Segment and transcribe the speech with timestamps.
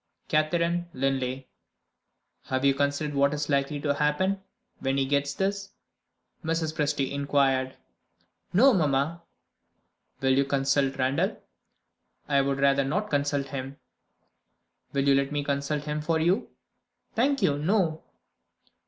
[0.29, 1.47] Catherine Linley."
[2.45, 4.41] "Have you considered what is likely to happen,
[4.79, 5.73] when he gets this?"
[6.43, 6.73] Mrs.
[6.73, 7.75] Presty inquired.
[8.51, 9.21] "No, mamma."
[10.19, 11.39] "Will you consult Randal?"
[12.27, 13.77] "I would rather not consult him."
[14.91, 16.49] "Will you let me consult him for you?"
[17.13, 18.01] "Thank you no."